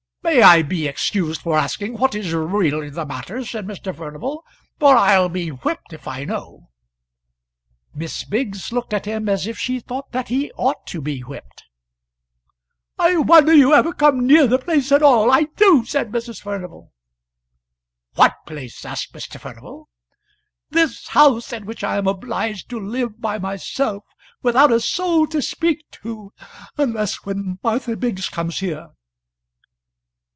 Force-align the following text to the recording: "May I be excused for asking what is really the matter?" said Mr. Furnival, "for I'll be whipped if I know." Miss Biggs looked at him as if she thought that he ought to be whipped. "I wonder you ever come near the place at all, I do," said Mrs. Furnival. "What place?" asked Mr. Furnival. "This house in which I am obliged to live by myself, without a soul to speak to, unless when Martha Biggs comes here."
"May 0.23 0.43
I 0.43 0.61
be 0.61 0.87
excused 0.87 1.41
for 1.41 1.57
asking 1.57 1.95
what 1.97 2.13
is 2.15 2.31
really 2.31 2.89
the 2.91 3.07
matter?" 3.07 3.43
said 3.43 3.65
Mr. 3.65 3.93
Furnival, 3.93 4.45
"for 4.79 4.95
I'll 4.95 5.27
be 5.29 5.49
whipped 5.49 5.91
if 5.93 6.07
I 6.07 6.23
know." 6.25 6.69
Miss 7.93 8.23
Biggs 8.23 8.71
looked 8.71 8.93
at 8.93 9.05
him 9.05 9.27
as 9.27 9.45
if 9.47 9.57
she 9.57 9.79
thought 9.79 10.11
that 10.11 10.27
he 10.29 10.51
ought 10.53 10.85
to 10.87 11.01
be 11.01 11.19
whipped. 11.21 11.63
"I 12.99 13.17
wonder 13.17 13.51
you 13.51 13.73
ever 13.73 13.91
come 13.93 14.25
near 14.27 14.45
the 14.47 14.59
place 14.59 14.91
at 14.93 15.01
all, 15.03 15.31
I 15.31 15.45
do," 15.57 15.83
said 15.85 16.11
Mrs. 16.11 16.39
Furnival. 16.41 16.93
"What 18.13 18.35
place?" 18.45 18.85
asked 18.85 19.13
Mr. 19.13 19.37
Furnival. 19.39 19.89
"This 20.69 21.07
house 21.09 21.51
in 21.51 21.65
which 21.65 21.83
I 21.83 21.97
am 21.97 22.07
obliged 22.07 22.69
to 22.69 22.79
live 22.79 23.19
by 23.19 23.37
myself, 23.39 24.03
without 24.43 24.71
a 24.71 24.79
soul 24.79 25.25
to 25.27 25.41
speak 25.41 25.83
to, 26.03 26.31
unless 26.77 27.25
when 27.25 27.57
Martha 27.63 27.97
Biggs 27.97 28.29
comes 28.29 28.59
here." 28.59 28.91